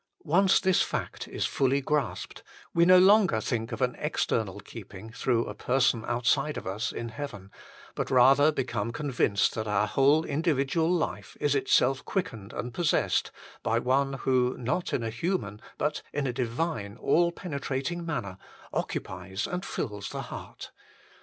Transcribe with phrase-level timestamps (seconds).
[0.25, 2.41] Once this fact is fully grasped,
[2.73, 7.09] we no longer think of an external keeping through a person outside of us in
[7.09, 7.51] heaven,
[7.93, 13.29] but rather become convinced that our whole individual life is itself quickened and possessed
[13.61, 18.39] by One who, not in a human but in a divine, all penetrating manner,
[18.73, 20.71] occupies and fills the heart.